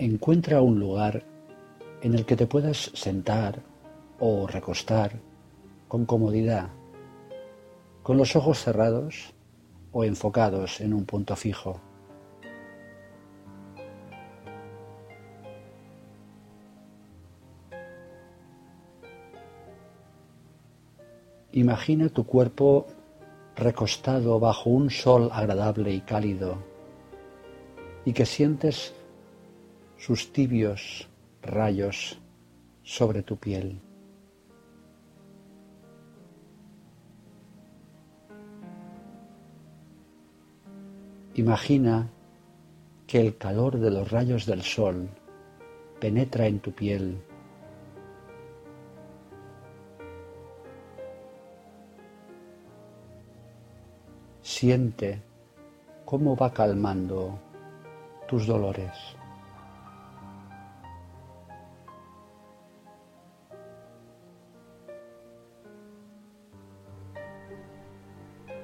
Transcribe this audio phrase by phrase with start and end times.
[0.00, 1.22] Encuentra un lugar
[2.00, 3.60] en el que te puedas sentar
[4.18, 5.20] o recostar
[5.88, 6.70] con comodidad,
[8.02, 9.34] con los ojos cerrados
[9.92, 11.82] o enfocados en un punto fijo.
[21.52, 22.86] Imagina tu cuerpo
[23.54, 26.56] recostado bajo un sol agradable y cálido
[28.06, 28.94] y que sientes
[30.00, 31.06] sus tibios
[31.42, 32.18] rayos
[32.82, 33.78] sobre tu piel.
[41.34, 42.08] Imagina
[43.06, 45.10] que el calor de los rayos del sol
[46.00, 47.22] penetra en tu piel
[54.40, 55.22] Siente
[56.04, 57.38] cómo va calmando
[58.26, 59.19] tus dolores.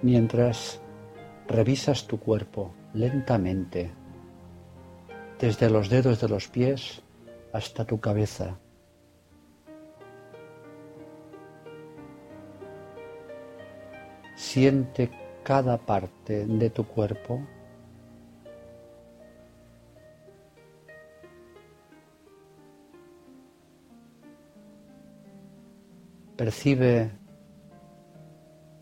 [0.06, 0.80] Mientras
[1.48, 3.90] revisas tu cuerpo lentamente,
[5.40, 7.02] desde los dedos de los pies
[7.52, 8.56] hasta tu cabeza.
[14.36, 15.10] Siente
[15.42, 17.44] cada parte de tu cuerpo.
[26.36, 27.25] Percibe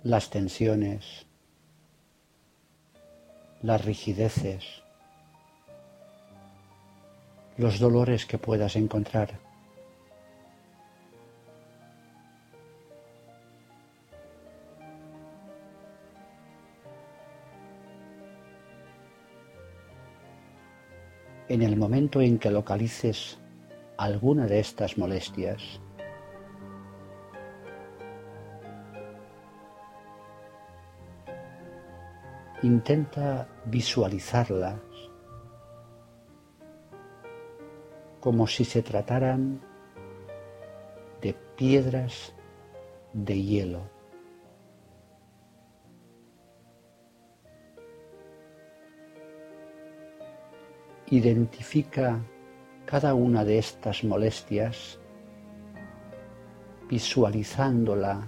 [0.04, 1.24] las tensiones,
[3.62, 4.82] las rigideces,
[7.56, 9.40] los dolores que puedas encontrar.
[21.46, 23.38] en el momento en que localices
[23.96, 25.78] alguna de estas molestias,
[32.64, 34.80] intenta visualizarlas
[38.20, 39.60] como si se trataran
[41.20, 42.34] de piedras
[43.12, 43.82] de hielo.
[51.10, 52.18] Identifica
[52.86, 54.98] cada una de estas molestias
[56.88, 58.26] visualizándola,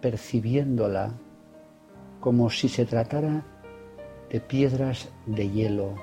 [0.00, 1.25] percibiéndola
[2.26, 3.44] como si se tratara
[4.28, 5.94] de piedras de hielo,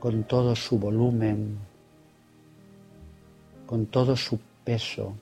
[0.00, 1.58] con todo su volumen,
[3.66, 5.12] con todo su peso.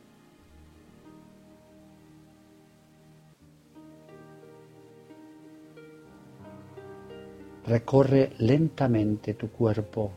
[7.67, 10.13] Recorre lentamente tu cuerpo,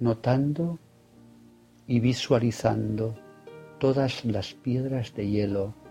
[0.00, 0.78] notando
[1.86, 3.14] y visualizando
[3.78, 5.85] todas las piedras de hielo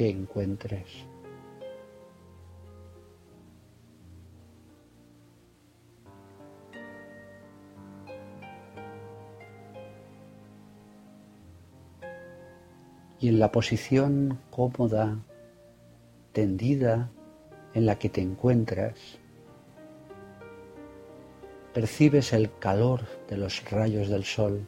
[0.00, 0.86] que encuentres.
[13.20, 15.18] Y en la posición cómoda,
[16.32, 17.10] tendida,
[17.74, 19.18] en la que te encuentras,
[21.74, 24.66] percibes el calor de los rayos del sol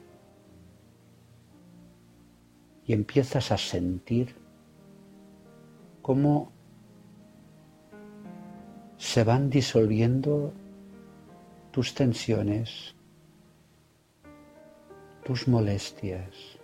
[2.84, 4.41] y empiezas a sentir
[6.02, 6.52] cómo
[8.98, 10.52] se van disolviendo
[11.70, 12.94] tus tensiones,
[15.24, 16.58] tus molestias.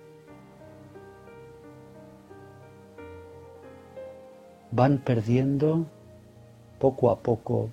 [4.71, 5.87] Van perdiendo
[6.78, 7.71] poco a poco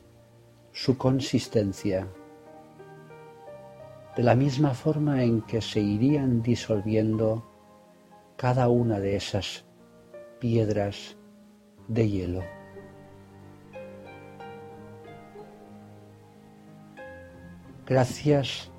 [0.71, 2.07] su consistencia,
[4.15, 7.43] de la misma forma en que se irían disolviendo
[8.37, 9.66] cada una de esas
[10.40, 11.15] piedras
[11.87, 12.43] de hielo.
[17.85, 18.72] Gracias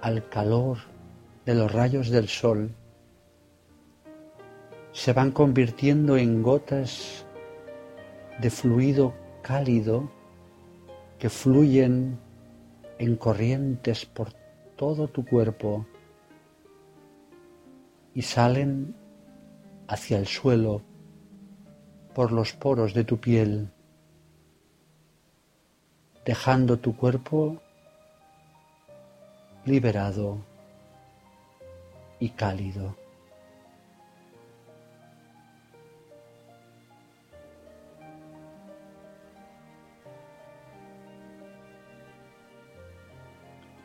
[0.00, 0.78] al calor
[1.46, 2.74] de los rayos del sol,
[4.92, 7.26] se van convirtiendo en gotas
[8.40, 10.10] de fluido cálido
[11.18, 12.18] que fluyen
[12.98, 14.32] en corrientes por
[14.76, 15.86] todo tu cuerpo
[18.14, 18.94] y salen
[19.88, 20.82] hacia el suelo
[22.14, 23.68] por los poros de tu piel,
[26.24, 27.60] dejando tu cuerpo
[29.64, 30.38] liberado
[32.20, 32.96] y cálido.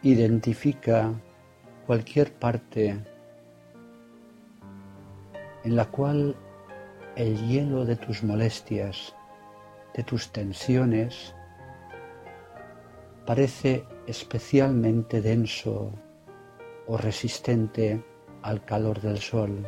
[0.02, 1.14] Identifica
[1.86, 3.04] cualquier parte
[5.64, 6.36] en la cual
[7.15, 9.15] el hielo de tus molestias,
[9.94, 11.35] de tus tensiones,
[13.25, 15.91] parece especialmente denso
[16.88, 18.03] o resistente
[18.41, 19.67] al calor del sol.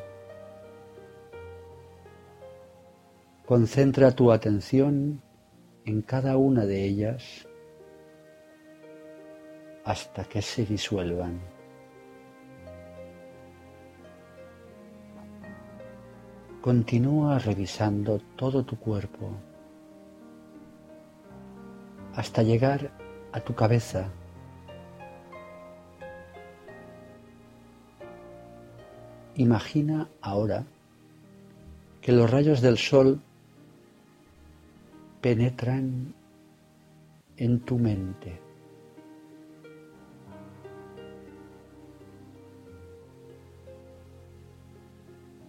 [3.45, 5.21] Concentra tu atención
[5.85, 7.47] en cada una de ellas
[9.83, 11.50] hasta que se disuelvan.
[16.61, 19.31] Continúa revisando todo tu cuerpo
[22.13, 22.91] hasta llegar
[23.31, 24.11] a tu cabeza.
[29.37, 30.63] Imagina ahora
[31.99, 33.19] que los rayos del sol
[35.19, 36.13] penetran
[37.37, 38.39] en tu mente.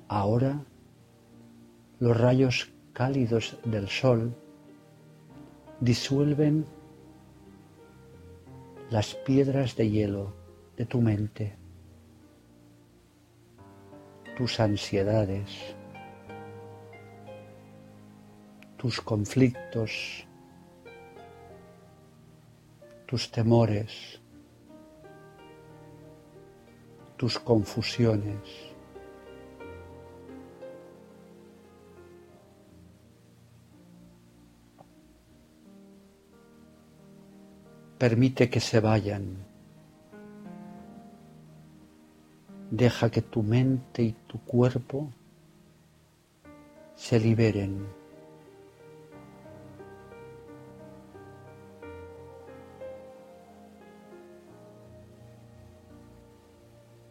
[0.09, 0.59] Ahora
[2.03, 4.35] los rayos cálidos del sol
[5.79, 6.67] disuelven
[8.91, 10.35] las piedras de hielo
[10.77, 11.57] de tu mente,
[14.37, 15.77] tus ansiedades,
[18.77, 20.27] tus conflictos,
[23.07, 24.21] tus temores,
[27.17, 28.72] tus confusiones.
[38.03, 39.47] Permite que se vayan.
[42.69, 45.09] Deja que tu mente y tu cuerpo
[46.97, 47.87] se liberen.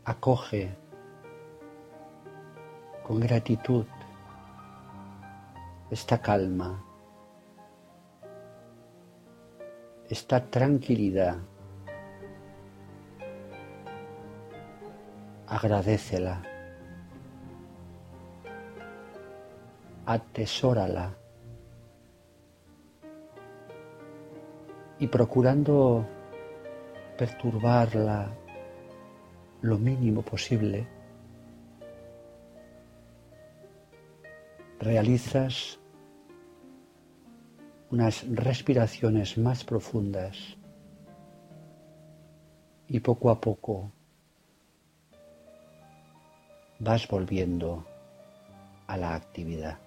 [0.04, 0.76] Acoge
[3.08, 3.86] con gratitud
[5.90, 6.91] esta calma.
[10.12, 11.38] Esta tranquilidad.
[15.48, 16.42] Agradecela.
[20.06, 21.16] Atesórala.
[25.00, 26.06] Y procurando
[27.18, 28.36] perturbarla
[29.62, 30.86] lo mínimo posible,
[34.78, 35.81] realizas
[37.92, 40.38] unas respiraciones más profundas
[42.88, 43.92] y poco a poco
[46.80, 47.86] vas volviendo
[48.88, 49.78] a la actividad.